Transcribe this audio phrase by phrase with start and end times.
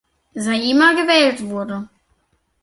[0.33, 1.87] Saeima gewählt wurde.